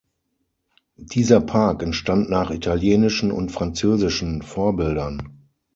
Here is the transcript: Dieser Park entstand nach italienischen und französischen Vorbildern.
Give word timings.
Dieser 0.95 1.41
Park 1.41 1.83
entstand 1.83 2.27
nach 2.27 2.49
italienischen 2.49 3.31
und 3.31 3.51
französischen 3.51 4.41
Vorbildern. 4.41 5.47